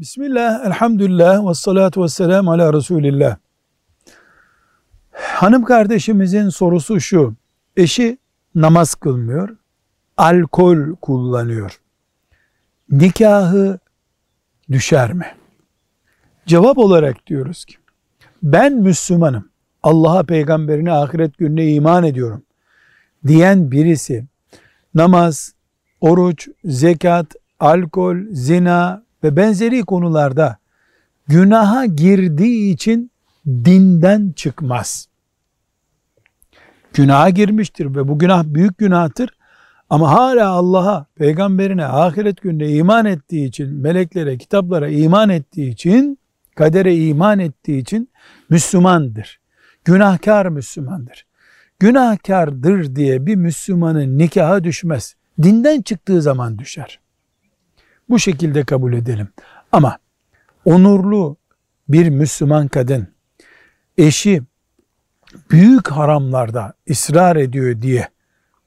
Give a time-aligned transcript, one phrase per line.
[0.00, 3.36] Bismillah, elhamdülillah, ve salatu ve selamu ala Resulillah.
[5.10, 7.34] Hanım kardeşimizin sorusu şu,
[7.76, 8.18] eşi
[8.54, 9.56] namaz kılmıyor,
[10.16, 11.80] alkol kullanıyor.
[12.90, 13.78] Nikahı
[14.70, 15.26] düşer mi?
[16.46, 17.74] Cevap olarak diyoruz ki,
[18.42, 19.48] ben Müslümanım,
[19.82, 22.42] Allah'a, peygamberine, ahiret gününe iman ediyorum
[23.26, 24.26] diyen birisi,
[24.94, 25.54] namaz,
[26.00, 27.26] oruç, zekat,
[27.58, 30.56] alkol, zina ve benzeri konularda
[31.28, 33.10] günaha girdiği için
[33.46, 35.08] dinden çıkmaz.
[36.92, 39.30] Günaha girmiştir ve bu günah büyük günahtır.
[39.90, 46.18] Ama hala Allah'a, peygamberine, ahiret gününe iman ettiği için, meleklere, kitaplara iman ettiği için,
[46.54, 48.10] kadere iman ettiği için
[48.48, 49.40] Müslümandır.
[49.84, 51.26] Günahkar Müslümandır.
[51.78, 55.14] Günahkardır diye bir Müslümanın nikaha düşmez.
[55.42, 57.00] Dinden çıktığı zaman düşer.
[58.10, 59.28] Bu şekilde kabul edelim.
[59.72, 59.98] Ama
[60.64, 61.36] onurlu
[61.88, 63.08] bir Müslüman kadın
[63.98, 64.42] eşi
[65.50, 68.08] büyük haramlarda ısrar ediyor diye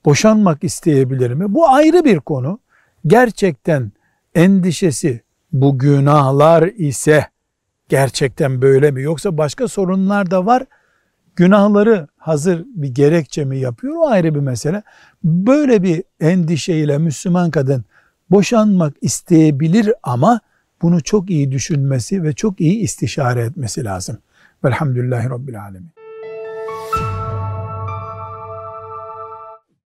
[0.06, 1.54] boşanmak isteyebilir mi?
[1.54, 2.60] Bu ayrı bir konu.
[3.08, 3.92] Gerçekten
[4.36, 7.28] endişesi bu günahlar ise
[7.90, 9.02] gerçekten böyle mi?
[9.02, 10.64] Yoksa başka sorunlar da var.
[11.36, 13.96] Günahları hazır bir gerekçe mi yapıyor?
[13.98, 14.84] O ayrı bir mesele.
[15.24, 17.86] Böyle bir endişeyle Müslüman kadın
[18.32, 20.40] boşanmak isteyebilir ama
[20.82, 24.18] bunu çok iyi düşünmesi ve çok iyi istişare etmesi lazım.
[24.64, 26.03] Velhamdülillahi Rabbil Alemin.